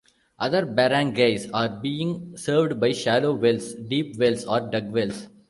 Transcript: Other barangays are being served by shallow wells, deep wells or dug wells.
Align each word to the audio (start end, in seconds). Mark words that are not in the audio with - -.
Other 0.39 0.65
barangays 0.65 1.47
are 1.53 1.69
being 1.69 2.35
served 2.35 2.79
by 2.79 2.91
shallow 2.91 3.35
wells, 3.35 3.75
deep 3.75 4.17
wells 4.17 4.45
or 4.45 4.61
dug 4.61 4.91
wells. 4.91 5.27